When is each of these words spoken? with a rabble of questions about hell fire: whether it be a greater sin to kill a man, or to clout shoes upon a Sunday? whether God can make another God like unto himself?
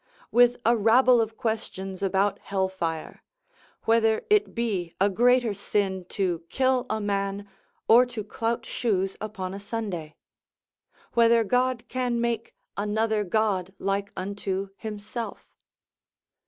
with 0.31 0.57
a 0.65 0.75
rabble 0.75 1.21
of 1.21 1.37
questions 1.37 2.01
about 2.01 2.39
hell 2.39 2.67
fire: 2.67 3.21
whether 3.83 4.25
it 4.31 4.55
be 4.55 4.95
a 4.99 5.11
greater 5.11 5.53
sin 5.53 6.05
to 6.05 6.43
kill 6.49 6.87
a 6.89 6.99
man, 6.99 7.47
or 7.87 8.03
to 8.03 8.23
clout 8.23 8.65
shoes 8.65 9.15
upon 9.21 9.53
a 9.53 9.59
Sunday? 9.59 10.15
whether 11.13 11.43
God 11.43 11.87
can 11.87 12.19
make 12.19 12.55
another 12.75 13.23
God 13.23 13.75
like 13.77 14.11
unto 14.17 14.69
himself? 14.75 15.53